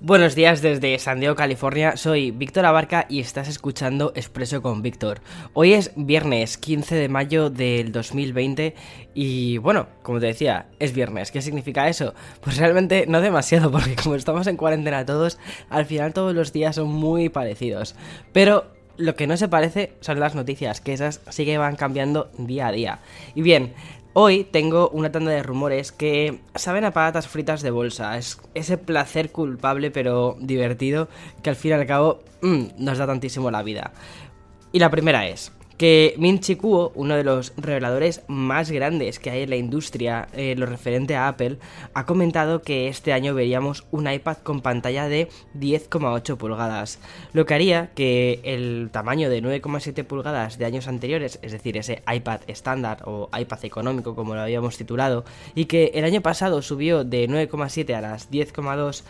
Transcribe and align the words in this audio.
Buenos 0.00 0.34
días 0.34 0.60
desde 0.60 0.98
San 0.98 1.20
Diego, 1.20 1.34
California. 1.34 1.96
Soy 1.96 2.30
Víctor 2.30 2.66
Abarca 2.66 3.06
y 3.08 3.20
estás 3.20 3.48
escuchando 3.48 4.12
Expreso 4.14 4.60
con 4.60 4.82
Víctor. 4.82 5.22
Hoy 5.54 5.72
es 5.72 5.90
viernes 5.96 6.58
15 6.58 6.94
de 6.94 7.08
mayo 7.08 7.48
del 7.48 7.92
2020 7.92 8.74
y 9.14 9.56
bueno, 9.56 9.88
como 10.02 10.20
te 10.20 10.26
decía, 10.26 10.66
es 10.78 10.92
viernes. 10.92 11.30
¿Qué 11.30 11.40
significa 11.40 11.88
eso? 11.88 12.12
Pues 12.42 12.58
realmente 12.58 13.06
no 13.08 13.22
demasiado 13.22 13.70
porque 13.70 13.96
como 13.96 14.16
estamos 14.16 14.46
en 14.46 14.58
cuarentena 14.58 15.06
todos, 15.06 15.38
al 15.70 15.86
final 15.86 16.12
todos 16.12 16.34
los 16.34 16.52
días 16.52 16.76
son 16.76 16.88
muy 16.88 17.30
parecidos. 17.30 17.96
Pero 18.34 18.66
lo 18.98 19.16
que 19.16 19.26
no 19.26 19.38
se 19.38 19.48
parece 19.48 19.94
son 20.00 20.20
las 20.20 20.34
noticias, 20.34 20.82
que 20.82 20.92
esas 20.92 21.22
sí 21.30 21.46
que 21.46 21.56
van 21.56 21.76
cambiando 21.76 22.30
día 22.36 22.66
a 22.66 22.72
día. 22.72 22.98
Y 23.34 23.40
bien, 23.40 23.72
Hoy 24.18 24.44
tengo 24.44 24.88
una 24.94 25.12
tanda 25.12 25.30
de 25.30 25.42
rumores 25.42 25.92
que 25.92 26.40
saben 26.54 26.86
a 26.86 26.90
patatas 26.90 27.28
fritas 27.28 27.60
de 27.60 27.70
bolsa. 27.70 28.16
Es 28.16 28.40
ese 28.54 28.78
placer 28.78 29.30
culpable 29.30 29.90
pero 29.90 30.38
divertido 30.40 31.08
que 31.42 31.50
al 31.50 31.56
fin 31.56 31.72
y 31.72 31.74
al 31.74 31.86
cabo 31.86 32.20
mmm, 32.40 32.68
nos 32.78 32.96
da 32.96 33.06
tantísimo 33.06 33.50
la 33.50 33.62
vida. 33.62 33.92
Y 34.72 34.78
la 34.78 34.90
primera 34.90 35.26
es, 35.26 35.52
que 35.76 36.14
Min 36.18 36.40
Chi 36.40 36.56
Kuo, 36.56 36.92
uno 36.94 37.16
de 37.16 37.24
los 37.24 37.52
reveladores 37.56 38.22
más 38.28 38.70
grandes 38.70 39.18
que 39.18 39.30
hay 39.30 39.42
en 39.42 39.50
la 39.50 39.56
industria, 39.56 40.28
eh, 40.32 40.54
lo 40.56 40.66
referente 40.66 41.16
a 41.16 41.28
Apple, 41.28 41.58
ha 41.92 42.06
comentado 42.06 42.62
que 42.62 42.88
este 42.88 43.12
año 43.12 43.34
veríamos 43.34 43.84
un 43.90 44.10
iPad 44.10 44.38
con 44.38 44.62
pantalla 44.62 45.08
de 45.08 45.28
10,8 45.58 46.36
pulgadas, 46.36 46.98
lo 47.32 47.44
que 47.44 47.54
haría 47.54 47.90
que 47.94 48.40
el 48.44 48.88
tamaño 48.90 49.28
de 49.28 49.42
9,7 49.42 50.04
pulgadas 50.04 50.58
de 50.58 50.64
años 50.64 50.88
anteriores, 50.88 51.38
es 51.42 51.52
decir, 51.52 51.76
ese 51.76 52.02
iPad 52.10 52.40
estándar 52.46 53.02
o 53.04 53.28
iPad 53.38 53.64
económico 53.64 54.14
como 54.14 54.34
lo 54.34 54.40
habíamos 54.40 54.76
titulado, 54.76 55.24
y 55.54 55.66
que 55.66 55.92
el 55.94 56.04
año 56.04 56.22
pasado 56.22 56.62
subió 56.62 57.04
de 57.04 57.28
9,7 57.28 57.94
a 57.94 58.00
las 58.00 58.30
10,2, 58.30 59.02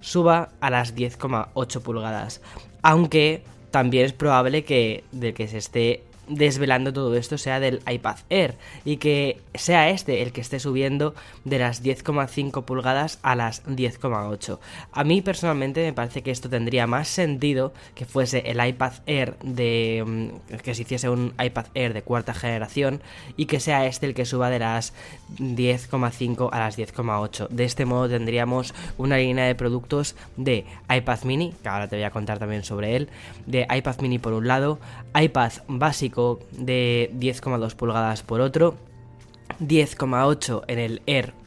suba 0.00 0.50
a 0.60 0.70
las 0.70 0.94
10,8 0.94 1.80
pulgadas. 1.80 2.40
Aunque 2.82 3.42
también 3.70 4.04
es 4.04 4.12
probable 4.12 4.64
que 4.64 5.04
de 5.12 5.32
que 5.34 5.48
se 5.48 5.58
esté 5.58 6.04
desvelando 6.34 6.92
todo 6.92 7.14
esto 7.16 7.38
sea 7.38 7.60
del 7.60 7.82
iPad 7.88 8.16
Air 8.30 8.56
y 8.84 8.96
que 8.96 9.40
sea 9.54 9.90
este 9.90 10.22
el 10.22 10.32
que 10.32 10.40
esté 10.40 10.60
subiendo 10.60 11.14
de 11.44 11.58
las 11.58 11.82
10,5 11.82 12.64
pulgadas 12.64 13.18
a 13.22 13.34
las 13.34 13.64
10,8. 13.66 14.58
A 14.92 15.04
mí 15.04 15.22
personalmente 15.22 15.82
me 15.82 15.92
parece 15.92 16.22
que 16.22 16.30
esto 16.30 16.48
tendría 16.48 16.86
más 16.86 17.08
sentido 17.08 17.72
que 17.94 18.04
fuese 18.04 18.50
el 18.50 18.64
iPad 18.64 18.92
Air 19.06 19.36
de 19.42 20.04
mm, 20.06 20.56
que 20.58 20.74
se 20.74 20.82
hiciese 20.82 21.08
un 21.08 21.34
iPad 21.42 21.66
Air 21.74 21.94
de 21.94 22.02
cuarta 22.02 22.34
generación 22.34 23.02
y 23.36 23.46
que 23.46 23.60
sea 23.60 23.86
este 23.86 24.06
el 24.06 24.14
que 24.14 24.24
suba 24.24 24.50
de 24.50 24.58
las 24.58 24.94
10,5 25.38 26.48
a 26.52 26.58
las 26.58 26.78
10,8. 26.78 27.48
De 27.48 27.64
este 27.64 27.84
modo 27.84 28.08
tendríamos 28.08 28.74
una 28.98 29.18
línea 29.18 29.44
de 29.44 29.54
productos 29.54 30.16
de 30.36 30.66
iPad 30.90 31.22
mini, 31.24 31.54
que 31.62 31.68
ahora 31.68 31.88
te 31.88 31.96
voy 31.96 32.04
a 32.04 32.10
contar 32.10 32.38
también 32.38 32.64
sobre 32.64 32.96
él, 32.96 33.08
de 33.46 33.66
iPad 33.70 34.00
mini 34.00 34.18
por 34.18 34.32
un 34.32 34.48
lado, 34.48 34.78
iPad 35.14 35.52
básico 35.68 36.21
de 36.52 37.10
10,2 37.14 37.74
pulgadas 37.74 38.22
por 38.22 38.40
otro, 38.40 38.74
10,8 39.60 40.62
en 40.68 40.78
el 40.78 41.02
Air 41.06 41.41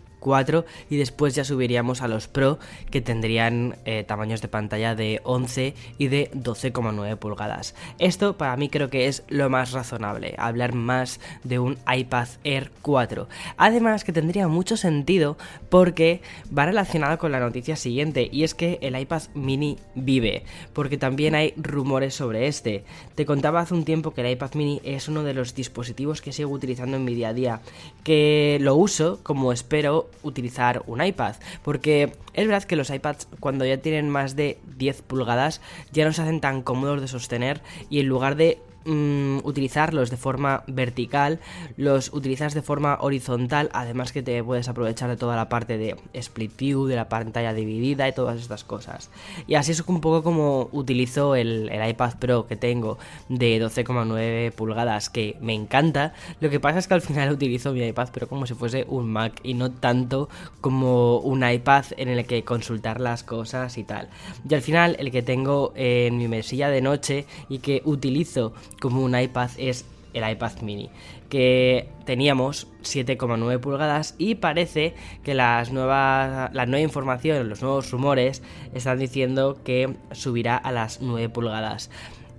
y 0.90 0.98
después 0.98 1.36
ya 1.36 1.44
subiríamos 1.44 2.02
a 2.02 2.08
los 2.08 2.28
Pro 2.28 2.58
que 2.90 3.02
tendrían 3.02 3.78
eh, 3.86 4.04
tamaños 4.04 4.42
de 4.42 4.48
pantalla 4.48 4.96
de 4.96 5.22
11 5.24 5.76
y 6.00 6.08
de 6.08 6.32
12,9 6.32 7.18
pulgadas. 7.18 7.76
Esto 8.00 8.36
para 8.36 8.58
mí 8.58 8.70
creo 8.70 8.90
que 8.90 9.08
es 9.08 9.24
lo 9.28 9.50
más 9.50 9.72
razonable, 9.72 10.34
hablar 10.40 10.74
más 10.74 11.20
de 11.44 11.60
un 11.60 11.78
iPad 11.88 12.28
Air 12.44 12.72
4. 12.82 13.28
Además 13.58 14.04
que 14.04 14.14
tendría 14.14 14.48
mucho 14.48 14.78
sentido 14.78 15.38
porque 15.70 16.22
va 16.56 16.66
relacionado 16.66 17.20
con 17.20 17.32
la 17.32 17.40
noticia 17.40 17.76
siguiente 17.76 18.28
y 18.32 18.44
es 18.44 18.56
que 18.56 18.80
el 18.82 19.00
iPad 19.00 19.24
mini 19.36 19.78
vive, 19.94 20.44
porque 20.74 20.98
también 20.98 21.36
hay 21.36 21.54
rumores 21.56 22.16
sobre 22.16 22.48
este. 22.48 22.84
Te 23.14 23.26
contaba 23.28 23.60
hace 23.60 23.76
un 23.76 23.86
tiempo 23.86 24.12
que 24.12 24.22
el 24.22 24.32
iPad 24.32 24.56
mini 24.56 24.82
es 24.84 25.08
uno 25.08 25.24
de 25.24 25.36
los 25.36 25.54
dispositivos 25.54 26.22
que 26.22 26.32
sigo 26.32 26.50
utilizando 26.50 26.98
en 26.98 27.06
mi 27.06 27.14
día 27.14 27.30
a 27.30 27.34
día, 27.34 27.62
que 28.04 28.58
lo 28.62 28.76
uso 28.76 29.20
como 29.22 29.54
espero 29.54 30.10
utilizar 30.26 30.84
un 30.88 31.04
iPad. 31.04 31.36
Porque 31.64 32.14
es 32.34 32.48
verdad 32.48 32.64
que 32.64 32.76
los 32.76 32.90
iPads 32.90 33.28
cuando 33.40 33.66
ya 33.66 33.78
tienen 33.78 34.10
más 34.10 34.36
de 34.36 34.60
10 34.78 35.04
pulgadas 35.04 35.62
ya 35.92 36.06
no 36.06 36.14
se 36.14 36.22
hacen 36.22 36.42
tan 36.42 36.62
cómodos 36.62 37.02
de 37.02 37.08
sostener 37.08 37.62
y 37.90 38.00
en 38.00 38.08
lugar 38.08 38.36
de 38.36 38.60
Mm, 38.88 39.40
utilizarlos 39.44 40.12
de 40.12 40.18
forma 40.18 40.64
vertical, 40.68 41.40
los 41.76 42.14
utilizas 42.14 42.54
de 42.54 42.62
forma 42.62 43.00
horizontal, 43.02 43.72
además 43.74 44.12
que 44.12 44.22
te 44.22 44.44
puedes 44.44 44.70
aprovechar 44.70 45.10
de 45.10 45.18
toda 45.18 45.36
la 45.36 45.50
parte 45.50 45.80
de 45.80 45.96
split 46.14 46.56
view, 46.56 46.86
de 46.86 46.96
la 46.96 47.10
pantalla 47.10 47.56
dividida 47.56 48.08
y 48.08 48.14
todas 48.14 48.40
estas 48.40 48.64
cosas. 48.64 49.10
Y 49.48 49.56
así 49.56 49.72
es 49.72 49.82
un 49.88 50.02
poco 50.02 50.22
como 50.22 50.70
utilizo 50.72 51.36
el, 51.36 51.72
iPad 51.90 52.20
Pro 52.20 52.46
que 52.46 52.58
tengo 52.58 53.00
de 53.28 53.60
12,9 53.60 54.52
pulgadas, 54.52 55.10
que 55.10 55.36
me 55.42 55.56
encanta. 55.56 56.14
Lo 56.40 56.52
que 56.52 56.60
pasa 56.60 56.78
es 56.78 56.88
que 56.88 56.94
al 56.94 57.02
final 57.02 57.32
utilizo 57.34 57.74
mi 57.74 57.84
iPad 57.84 58.10
Pro 58.10 58.28
como 58.28 58.46
si 58.46 58.54
fuese 58.54 58.86
un 58.88 59.12
Mac 59.12 59.40
y 59.42 59.56
no 59.56 59.72
tanto 59.72 60.30
como 60.62 61.18
un 61.18 61.44
iPad 61.44 61.86
en 61.98 62.10
el 62.10 62.24
que 62.28 62.44
consultar 62.44 63.02
las 63.02 63.24
cosas 63.24 63.80
y 63.80 63.84
tal. 63.84 64.10
Y 64.48 64.54
al 64.54 64.62
final 64.62 64.96
el 65.00 65.10
que 65.10 65.24
tengo 65.24 65.74
en 65.76 66.20
mi 66.20 66.28
mesilla 66.28 66.70
de 66.70 66.82
noche 66.82 67.26
y 67.50 67.58
que 67.60 67.82
utilizo 67.84 68.54
como 68.80 69.02
un 69.02 69.20
iPad 69.20 69.50
es 69.58 69.86
el 70.14 70.30
iPad 70.30 70.62
mini, 70.62 70.90
que 71.30 71.90
teníamos 72.06 72.68
7,9 72.84 73.60
pulgadas 73.60 74.16
y 74.18 74.36
parece 74.36 74.96
que 75.24 75.34
las 75.34 75.72
nuevas, 75.72 76.54
la 76.54 76.66
nueva 76.66 76.82
información, 76.82 77.50
los 77.50 77.62
nuevos 77.62 77.92
rumores 77.92 78.42
están 78.74 78.98
diciendo 78.98 79.60
que 79.64 79.94
subirá 80.14 80.56
a 80.56 80.72
las 80.72 81.02
9 81.02 81.30
pulgadas. 81.30 81.92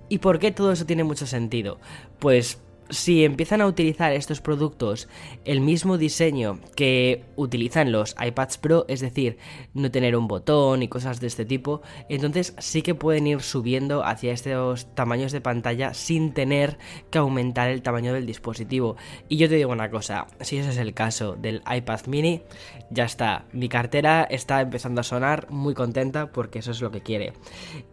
¿Y 0.09 0.19
por 0.19 0.39
qué 0.39 0.51
todo 0.51 0.71
eso 0.71 0.85
tiene 0.85 1.03
mucho 1.03 1.27
sentido? 1.27 1.79
Pues 2.17 2.59
si 2.89 3.25
empiezan 3.25 3.61
a 3.61 3.67
utilizar 3.67 4.13
estos 4.13 4.41
productos 4.41 5.07
el 5.45 5.61
mismo 5.61 5.97
diseño 5.97 6.59
que 6.75 7.23
utilizan 7.35 7.91
los 7.91 8.15
iPads 8.19 8.57
Pro, 8.57 8.85
es 8.87 8.99
decir, 8.99 9.37
no 9.73 9.91
tener 9.91 10.15
un 10.15 10.27
botón 10.27 10.83
y 10.83 10.87
cosas 10.87 11.19
de 11.19 11.27
este 11.27 11.45
tipo, 11.45 11.81
entonces 12.09 12.53
sí 12.57 12.81
que 12.81 12.95
pueden 12.95 13.27
ir 13.27 13.41
subiendo 13.41 14.03
hacia 14.03 14.33
estos 14.33 14.93
tamaños 14.95 15.31
de 15.31 15.41
pantalla 15.41 15.93
sin 15.93 16.33
tener 16.33 16.77
que 17.11 17.17
aumentar 17.17 17.69
el 17.69 17.81
tamaño 17.81 18.13
del 18.13 18.25
dispositivo. 18.25 18.95
Y 19.29 19.37
yo 19.37 19.49
te 19.49 19.55
digo 19.55 19.71
una 19.71 19.89
cosa, 19.89 20.27
si 20.41 20.57
ese 20.57 20.69
es 20.69 20.77
el 20.77 20.93
caso 20.93 21.35
del 21.35 21.61
iPad 21.69 22.01
mini, 22.07 22.41
ya 22.89 23.05
está, 23.05 23.45
mi 23.51 23.69
cartera 23.69 24.27
está 24.29 24.61
empezando 24.61 25.01
a 25.01 25.03
sonar 25.03 25.49
muy 25.49 25.73
contenta 25.73 26.31
porque 26.31 26.59
eso 26.59 26.71
es 26.71 26.81
lo 26.81 26.91
que 26.91 27.01
quiere. 27.01 27.33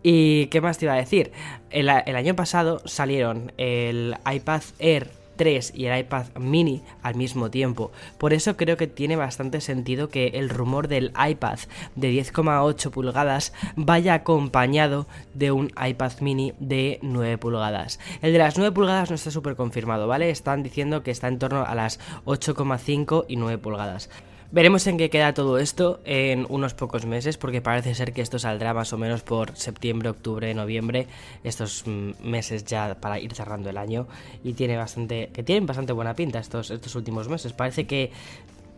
¿Y 0.03 0.47
qué 0.47 0.61
más 0.61 0.79
te 0.79 0.87
iba 0.87 0.95
a 0.95 0.99
decir? 0.99 1.33
El, 1.71 1.89
el 1.89 2.17
año 2.17 2.37
pasado 2.37 2.81
salieron 2.85 3.53
el 3.57 4.17
iPad 4.31 4.63
Air 4.85 5.11
3 5.37 5.73
y 5.75 5.87
el 5.87 5.99
iPad 5.99 6.27
mini 6.39 6.83
al 7.03 7.15
mismo 7.15 7.51
tiempo. 7.51 7.91
Por 8.19 8.33
eso 8.33 8.57
creo 8.57 8.77
que 8.77 8.87
tiene 8.87 9.17
bastante 9.17 9.61
sentido 9.61 10.09
que 10.09 10.29
el 10.35 10.49
rumor 10.49 10.89
del 10.89 11.13
iPad 11.29 11.59
de 11.97 12.13
10,8 12.13 12.91
pulgadas 12.91 13.53
vaya 13.77 14.15
acompañado 14.15 15.07
de 15.33 15.51
un 15.53 15.73
iPad 15.83 16.13
mini 16.21 16.53
de 16.59 16.99
9 17.03 17.39
pulgadas. 17.39 17.99
El 18.23 18.33
de 18.33 18.39
las 18.39 18.57
9 18.59 18.73
pulgadas 18.73 19.11
no 19.11 19.17
está 19.17 19.31
súper 19.31 19.57
confirmado, 19.57 20.07
¿vale? 20.07 20.31
Están 20.31 20.63
diciendo 20.63 21.03
que 21.03 21.11
está 21.11 21.29
en 21.29 21.39
torno 21.39 21.65
a 21.65 21.75
las 21.75 21.99
8,5 22.27 23.25
y 23.29 23.37
9 23.37 23.59
pulgadas. 23.59 24.11
Veremos 24.55 24.87
en 24.87 24.99
qué 24.99 25.11
queda 25.11 25.35
todo 25.35 25.59
esto 25.59 25.99
en 26.05 26.47
unos 26.49 26.75
pocos 26.75 27.07
meses, 27.07 27.39
porque 27.39 27.61
parece 27.61 27.93
ser 27.97 28.13
que 28.13 28.23
esto 28.23 28.39
saldrá 28.39 28.73
más 28.73 28.93
o 28.93 28.99
menos 28.99 29.23
por 29.23 29.57
septiembre, 29.57 30.11
octubre, 30.11 30.55
noviembre, 30.55 31.09
estos 31.43 31.83
mm, 31.85 32.13
meses 32.23 32.65
ya 32.65 32.95
para 33.01 33.19
ir 33.19 33.35
cerrando 33.35 33.69
el 33.69 33.77
año 33.77 34.07
y 34.45 34.53
tiene 34.53 34.77
bastante, 34.77 35.31
que 35.35 35.43
tienen 35.43 35.67
bastante 35.67 35.93
buena 35.93 36.15
pinta 36.15 36.39
estos, 36.39 36.71
estos 36.71 36.95
últimos 36.95 37.29
meses. 37.29 37.53
Parece 37.53 37.89
que 37.89 38.13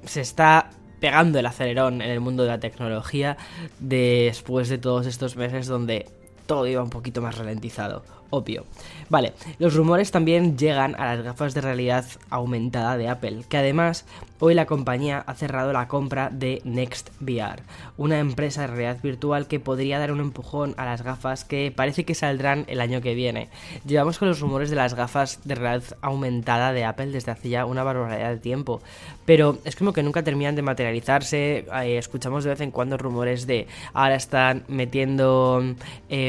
se 0.06 0.22
está 0.22 0.70
pegando 0.98 1.38
el 1.38 1.44
acelerón 1.44 2.00
en 2.00 2.10
el 2.10 2.20
mundo 2.20 2.44
de 2.44 2.48
la 2.48 2.58
tecnología 2.58 3.36
después 3.78 4.70
de 4.70 4.78
todos 4.78 5.04
estos 5.04 5.36
meses 5.36 5.66
donde 5.66 6.06
todo 6.46 6.66
iba 6.66 6.82
un 6.82 6.90
poquito 6.90 7.20
más 7.22 7.36
ralentizado 7.36 8.02
obvio. 8.30 8.64
Vale, 9.08 9.34
los 9.58 9.74
rumores 9.74 10.10
también 10.10 10.58
llegan 10.58 10.94
a 10.96 11.14
las 11.14 11.24
gafas 11.24 11.54
de 11.54 11.60
realidad 11.60 12.04
aumentada 12.28 12.96
de 12.96 13.08
Apple, 13.08 13.44
que 13.48 13.56
además 13.56 14.04
hoy 14.40 14.54
la 14.54 14.66
compañía 14.66 15.22
ha 15.26 15.34
cerrado 15.34 15.72
la 15.72 15.88
compra 15.88 16.28
de 16.30 16.60
Next 16.64 17.10
VR, 17.20 17.62
una 17.96 18.18
empresa 18.18 18.62
de 18.62 18.66
realidad 18.66 18.98
virtual 19.02 19.46
que 19.46 19.60
podría 19.60 19.98
dar 19.98 20.12
un 20.12 20.20
empujón 20.20 20.74
a 20.76 20.84
las 20.84 21.02
gafas 21.02 21.44
que 21.44 21.72
parece 21.74 22.04
que 22.04 22.14
saldrán 22.14 22.64
el 22.66 22.80
año 22.80 23.00
que 23.00 23.14
viene. 23.14 23.48
Llevamos 23.86 24.18
con 24.18 24.28
los 24.28 24.40
rumores 24.40 24.70
de 24.70 24.76
las 24.76 24.94
gafas 24.94 25.40
de 25.44 25.54
realidad 25.54 25.96
aumentada 26.00 26.72
de 26.72 26.84
Apple 26.84 27.06
desde 27.06 27.32
hace 27.32 27.48
ya 27.48 27.64
una 27.64 27.84
barbaridad 27.84 28.30
de 28.30 28.38
tiempo, 28.38 28.82
pero 29.24 29.58
es 29.64 29.76
como 29.76 29.92
que 29.92 30.02
nunca 30.02 30.24
terminan 30.24 30.56
de 30.56 30.62
materializarse, 30.62 31.66
eh, 31.82 31.98
escuchamos 31.98 32.44
de 32.44 32.50
vez 32.50 32.60
en 32.60 32.72
cuando 32.72 32.98
rumores 32.98 33.46
de 33.46 33.68
ahora 33.94 34.16
están 34.16 34.64
metiendo 34.68 35.62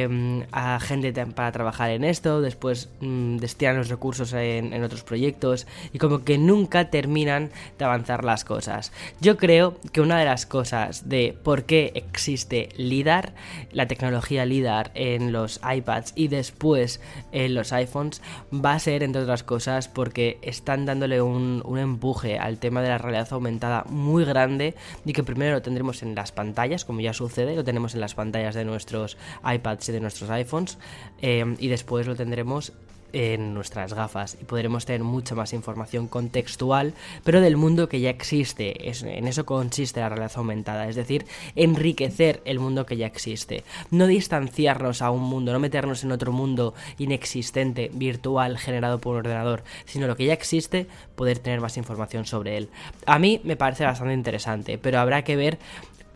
em, 0.07 0.45
a 0.51 0.79
gente 0.79 1.13
para 1.13 1.51
trabajar 1.51 1.91
en 1.91 2.03
esto, 2.03 2.41
después 2.41 2.89
mmm, 3.01 3.37
destinan 3.37 3.77
los 3.77 3.89
recursos 3.89 4.33
en, 4.33 4.83
otros 4.83 5.03
proyectos 5.03 5.67
y 5.93 5.97
como 5.97 6.23
que 6.23 6.37
nunca 6.37 6.89
terminan 6.89 7.49
de 7.77 7.85
avanzar 7.85 8.23
las 8.23 8.45
cosas. 8.45 8.91
Yo 9.19 9.37
creo 9.37 9.77
que 9.91 10.01
una 10.01 10.19
de 10.19 10.25
las 10.25 10.45
cosas 10.45 11.09
de 11.09 11.37
por 11.43 11.63
qué 11.63 11.91
existe 11.95 12.69
LIDAR, 12.77 13.33
la 13.71 13.87
tecnología 13.87 14.45
LIDAR 14.45 14.91
en 14.93 15.31
los 15.31 15.59
iPads 15.63 16.13
y 16.15 16.27
después 16.27 17.01
en 17.31 17.55
los 17.55 17.73
iPhones, 17.73 18.21
va 18.53 18.73
a 18.73 18.79
ser 18.79 19.03
entre 19.03 19.23
otras 19.23 19.43
cosas 19.43 19.87
porque 19.87 20.37
están 20.41 20.85
dándole 20.85 21.21
un, 21.21 21.61
un 21.65 21.77
empuje 21.79 22.39
al 22.39 22.59
tema 22.59 22.81
de 22.81 22.89
la 22.89 22.97
realidad 22.97 23.27
aumentada 23.31 23.83
muy 23.89 24.25
grande 24.25 24.75
y 25.05 25.13
que 25.13 25.23
primero 25.23 25.53
lo 25.53 25.61
tendremos 25.61 26.03
en 26.03 26.15
las 26.15 26.31
pantallas, 26.31 26.85
como 26.85 27.01
ya 27.01 27.13
sucede, 27.13 27.55
lo 27.55 27.63
tenemos 27.63 27.95
en 27.95 28.01
las 28.01 28.15
pantallas 28.15 28.55
de 28.55 28.65
nuestros 28.65 29.17
iPads 29.43 29.89
y 29.89 29.91
de 29.91 29.96
nuestros 29.99 30.29
iPhones 30.29 30.77
eh, 31.21 31.55
y 31.59 31.67
después 31.67 32.07
lo 32.07 32.15
tendremos 32.15 32.73
en 33.13 33.53
nuestras 33.53 33.93
gafas 33.93 34.37
y 34.39 34.45
podremos 34.45 34.85
tener 34.85 35.03
mucha 35.03 35.35
más 35.35 35.53
información 35.53 36.07
contextual, 36.07 36.93
pero 37.23 37.41
del 37.41 37.57
mundo 37.57 37.89
que 37.89 37.99
ya 37.99 38.09
existe. 38.09 38.89
Es, 38.89 39.03
en 39.03 39.27
eso 39.27 39.45
consiste 39.45 39.99
la 39.99 40.09
realidad 40.09 40.31
aumentada, 40.35 40.87
es 40.87 40.95
decir, 40.95 41.25
enriquecer 41.55 42.41
el 42.45 42.59
mundo 42.59 42.85
que 42.85 42.97
ya 42.97 43.07
existe. 43.07 43.63
No 43.91 44.07
distanciarnos 44.07 45.01
a 45.01 45.11
un 45.11 45.23
mundo, 45.23 45.53
no 45.53 45.59
meternos 45.59 46.03
en 46.03 46.11
otro 46.11 46.31
mundo 46.31 46.73
inexistente, 46.97 47.89
virtual, 47.93 48.57
generado 48.57 48.99
por 48.99 49.13
un 49.13 49.19
ordenador, 49.19 49.63
sino 49.85 50.07
lo 50.07 50.15
que 50.15 50.25
ya 50.25 50.33
existe, 50.33 50.87
poder 51.15 51.39
tener 51.39 51.61
más 51.61 51.77
información 51.77 52.25
sobre 52.25 52.57
él. 52.57 52.69
A 53.05 53.19
mí 53.19 53.41
me 53.43 53.55
parece 53.55 53.85
bastante 53.85 54.13
interesante, 54.13 54.77
pero 54.77 54.99
habrá 54.99 55.23
que 55.23 55.35
ver 55.35 55.59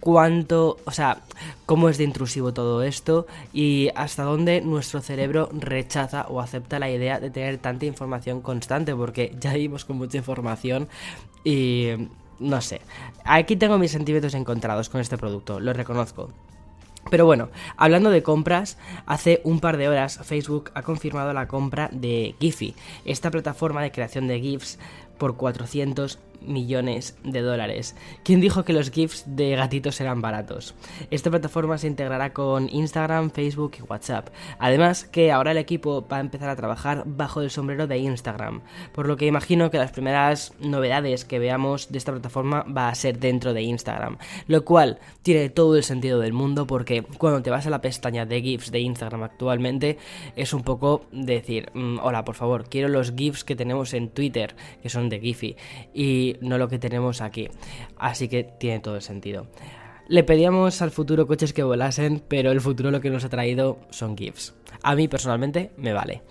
cuánto, 0.02 0.78
o 0.84 0.92
sea, 0.92 1.22
cómo 1.66 1.88
es 1.88 1.98
de 1.98 2.04
intrusivo 2.04 2.54
todo 2.54 2.84
esto 2.84 3.28
y 3.54 3.90
hasta 3.96 4.24
dónde 4.24 4.60
nuestro 4.60 5.00
cerebro 5.00 5.48
rechaza 5.54 6.26
o 6.28 6.42
acepta 6.42 6.80
la 6.80 6.90
idea 6.90 7.20
de 7.22 7.30
tener 7.30 7.60
tanta 7.60 7.86
información 7.86 8.42
constante, 8.42 8.94
porque 8.94 9.34
ya 9.40 9.54
vivimos 9.54 9.86
con 9.86 9.98
mucha 9.98 10.18
información 10.18 10.90
y 11.46 11.92
no 12.40 12.60
sé. 12.60 12.82
Aquí 13.24 13.56
tengo 13.56 13.78
mis 13.78 13.92
sentimientos 13.92 14.34
encontrados 14.34 14.90
con 14.90 15.00
este 15.00 15.18
producto, 15.18 15.60
lo 15.60 15.72
reconozco. 15.72 16.32
Pero 17.10 17.26
bueno, 17.26 17.50
hablando 17.78 18.10
de 18.12 18.24
compras, 18.24 18.78
hace 19.06 19.42
un 19.44 19.60
par 19.60 19.78
de 19.78 19.88
horas 19.90 20.20
Facebook 20.24 20.72
ha 20.76 20.84
confirmado 20.84 21.34
la 21.34 21.48
compra 21.48 21.90
de 21.92 22.36
Giphy, 22.40 22.76
esta 23.06 23.32
plataforma 23.32 23.82
de 23.82 23.92
creación 23.92 24.28
de 24.28 24.40
GIFs 24.40 24.78
por 25.18 25.36
400 25.36 26.20
millones 26.42 27.18
de 27.24 27.42
dólares. 27.42 27.96
¿Quién 28.24 28.42
dijo 28.42 28.64
que 28.64 28.74
los 28.74 28.92
GIFs 28.92 29.24
de 29.28 29.56
gatitos 29.56 30.00
eran 30.02 30.22
baratos? 30.22 30.76
Esta 31.10 31.30
plataforma 31.30 31.78
se 31.78 31.88
integrará 31.88 32.34
con 32.34 32.70
Instagram, 32.70 33.32
Facebook 33.32 33.74
y 33.80 33.84
WhatsApp. 33.84 34.30
Además 34.60 35.06
que 35.06 35.32
ahora 35.32 35.52
el 35.52 35.58
equipo 35.58 36.08
va 36.08 36.18
a 36.18 36.22
empezar 36.22 36.50
a 36.50 36.56
trabajar 36.56 37.04
bajo 37.06 37.42
el 37.42 37.50
sombrero 37.52 37.88
de 37.88 37.98
Instagram, 37.98 38.62
por 38.94 39.08
lo 39.08 39.18
que 39.18 39.26
imagino 39.26 39.72
que 39.72 39.78
las 39.78 39.92
primeras 39.92 40.54
novedades 40.60 41.26
que 41.26 41.40
veamos 41.40 41.92
de 41.92 41.98
esta 41.98 42.12
plataforma 42.12 42.64
va 42.64 42.90
a 42.90 42.96
ser 42.96 43.20
dentro 43.20 43.54
de 43.54 43.62
Instagram, 43.62 44.18
lo 44.48 44.66
cual 44.66 45.00
tiene 45.22 45.50
todo 45.50 45.76
el 45.76 45.84
sentido 45.84 46.20
del 46.20 46.34
mundo 46.34 46.68
porque 46.68 47.04
cuando 47.18 47.42
te 47.42 47.50
vas 47.50 47.68
a 47.68 47.70
la 47.70 47.82
pestaña 47.82 48.26
de 48.26 48.42
GIFs 48.42 48.72
de 48.72 48.80
Instagram 48.80 49.24
actualmente 49.24 49.98
es 50.36 50.54
un 50.54 50.64
poco 50.64 51.06
decir, 51.12 51.70
mm, 51.74 52.00
hola, 52.02 52.24
por 52.24 52.36
favor, 52.36 52.70
quiero 52.70 52.88
los 52.88 53.14
GIFs 53.16 53.44
que 53.44 53.56
tenemos 53.56 53.94
en 53.94 54.10
Twitter, 54.10 54.56
que 54.82 54.90
son 54.90 55.10
de 55.10 55.20
Giphy, 55.20 55.56
y 55.94 56.31
no 56.42 56.58
lo 56.58 56.68
que 56.68 56.80
tenemos 56.80 57.22
aquí. 57.22 57.50
Así 57.98 58.28
que 58.28 58.44
tiene 58.44 58.80
todo 58.80 58.96
el 58.96 59.02
sentido. 59.02 59.48
Le 60.08 60.24
pedíamos 60.24 60.82
al 60.82 60.92
futuro 60.92 61.28
coches 61.28 61.54
que 61.54 61.64
volasen, 61.64 62.22
pero 62.28 62.52
el 62.52 62.62
futuro 62.62 62.92
lo 62.92 63.02
que 63.02 63.10
nos 63.10 63.24
ha 63.24 63.30
traído 63.30 63.80
son 63.92 64.18
GIFs. 64.18 64.54
A 64.84 64.96
mí 64.96 65.08
personalmente 65.08 65.72
me 65.78 65.94
vale. 65.94 66.22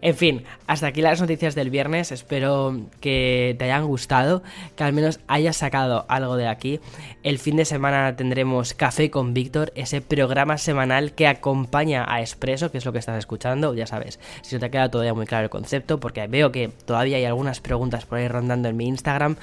En 0.00 0.14
fin, 0.14 0.44
hasta 0.66 0.86
aquí 0.86 1.02
las 1.02 1.20
noticias 1.20 1.54
del 1.54 1.70
viernes. 1.70 2.12
Espero 2.12 2.86
que 3.00 3.54
te 3.58 3.64
hayan 3.64 3.86
gustado, 3.86 4.42
que 4.76 4.84
al 4.84 4.92
menos 4.92 5.20
hayas 5.26 5.56
sacado 5.56 6.06
algo 6.08 6.36
de 6.36 6.48
aquí. 6.48 6.80
El 7.22 7.38
fin 7.38 7.56
de 7.56 7.64
semana 7.64 8.16
tendremos 8.16 8.74
Café 8.74 9.10
con 9.10 9.34
Víctor, 9.34 9.72
ese 9.74 10.00
programa 10.00 10.56
semanal 10.56 11.12
que 11.12 11.26
acompaña 11.26 12.06
a 12.08 12.20
Expreso, 12.20 12.70
que 12.70 12.78
es 12.78 12.84
lo 12.86 12.92
que 12.92 12.98
estás 12.98 13.18
escuchando. 13.18 13.74
Ya 13.74 13.86
sabes, 13.86 14.20
si 14.42 14.54
no 14.54 14.60
te 14.60 14.66
ha 14.66 14.70
quedado 14.70 14.90
todavía 14.90 15.14
muy 15.14 15.26
claro 15.26 15.44
el 15.44 15.50
concepto, 15.50 16.00
porque 16.00 16.26
veo 16.28 16.50
que 16.50 16.68
todavía 16.68 17.18
hay 17.18 17.24
algunas 17.24 17.60
preguntas 17.60 18.06
por 18.06 18.18
ahí 18.18 18.28
rondando 18.28 18.68
en 18.68 18.76
mi 18.76 18.86
Instagram. 18.86 19.36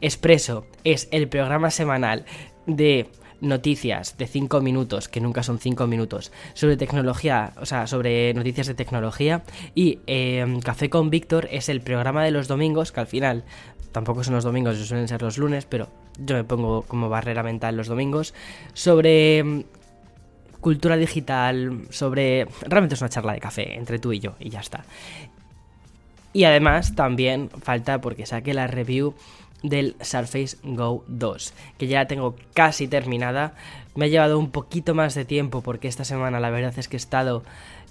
Expreso 0.00 0.66
es 0.84 1.08
el 1.10 1.28
programa 1.28 1.70
semanal 1.70 2.24
de 2.66 3.08
noticias 3.42 4.16
de 4.16 4.26
5 4.26 4.60
minutos, 4.62 5.08
que 5.08 5.20
nunca 5.20 5.42
son 5.42 5.58
5 5.58 5.86
minutos, 5.86 6.32
sobre 6.54 6.76
tecnología, 6.76 7.52
o 7.60 7.66
sea, 7.66 7.86
sobre 7.86 8.32
noticias 8.32 8.68
de 8.68 8.74
tecnología. 8.74 9.42
Y 9.74 9.98
eh, 10.06 10.46
Café 10.64 10.88
con 10.88 11.10
Víctor 11.10 11.48
es 11.50 11.68
el 11.68 11.82
programa 11.82 12.24
de 12.24 12.30
los 12.30 12.48
domingos, 12.48 12.92
que 12.92 13.00
al 13.00 13.06
final 13.06 13.44
tampoco 13.90 14.24
son 14.24 14.34
los 14.34 14.44
domingos, 14.44 14.78
suelen 14.78 15.08
ser 15.08 15.20
los 15.20 15.36
lunes, 15.36 15.66
pero 15.66 15.88
yo 16.18 16.36
me 16.36 16.44
pongo 16.44 16.82
como 16.82 17.08
barrera 17.08 17.42
mental 17.42 17.76
los 17.76 17.88
domingos, 17.88 18.32
sobre 18.72 19.44
mm, 19.44 19.64
cultura 20.60 20.96
digital, 20.96 21.82
sobre... 21.90 22.46
Realmente 22.62 22.94
es 22.94 23.00
una 23.00 23.10
charla 23.10 23.34
de 23.34 23.40
café 23.40 23.76
entre 23.76 23.98
tú 23.98 24.12
y 24.12 24.20
yo, 24.20 24.36
y 24.38 24.50
ya 24.50 24.60
está. 24.60 24.84
Y 26.32 26.44
además 26.44 26.94
también 26.94 27.50
falta 27.50 28.00
porque 28.00 28.24
saque 28.24 28.54
la 28.54 28.66
review 28.66 29.14
del 29.62 29.96
Surface 30.00 30.56
Go 30.62 31.04
2, 31.08 31.54
que 31.78 31.86
ya 31.86 32.06
tengo 32.06 32.36
casi 32.54 32.88
terminada. 32.88 33.54
Me 33.94 34.06
ha 34.06 34.08
llevado 34.08 34.38
un 34.38 34.50
poquito 34.50 34.94
más 34.94 35.14
de 35.14 35.24
tiempo 35.24 35.60
porque 35.60 35.88
esta 35.88 36.04
semana 36.04 36.40
la 36.40 36.50
verdad 36.50 36.78
es 36.78 36.88
que 36.88 36.96
he 36.96 36.98
estado, 36.98 37.42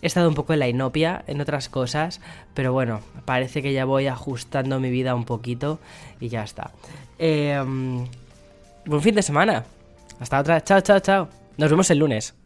he 0.02 0.08
estado 0.08 0.28
un 0.28 0.36
poco 0.36 0.54
en 0.54 0.60
la 0.60 0.68
inopia, 0.68 1.24
en 1.28 1.42
otras 1.42 1.70
cosas, 1.70 2.22
pero 2.54 2.74
bueno, 2.74 3.02
parece 3.26 3.62
que 3.62 3.74
ya 3.74 3.86
voy 3.86 4.08
ajustando 4.08 4.80
mi 4.80 4.90
vida 4.90 5.16
un 5.16 5.26
poquito 5.26 5.80
y 6.20 6.30
ya 6.30 6.44
está. 6.44 6.72
Eh, 7.20 7.62
buen 8.86 9.02
fin 9.02 9.16
de 9.16 9.22
semana. 9.22 9.64
Hasta 10.20 10.40
otra. 10.40 10.64
Chao, 10.64 10.82
chao, 10.82 11.00
chao. 11.00 11.30
Nos 11.58 11.70
vemos 11.70 11.90
el 11.90 12.00
lunes. 12.00 12.41